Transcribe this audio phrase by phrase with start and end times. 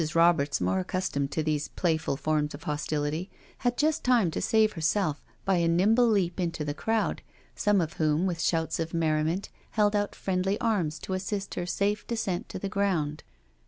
[0.15, 5.23] Roberts, more accustomed to these playful forms of hostility, had just time to save herself
[5.45, 7.21] by a nimble leap into the crowd,
[7.55, 12.07] some of whom, with shouts of merriment, held out friendly arms to assist her safe
[12.07, 13.21] descent to the ground.